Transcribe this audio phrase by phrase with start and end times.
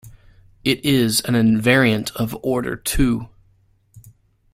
[0.63, 3.29] It is an invariant of order two.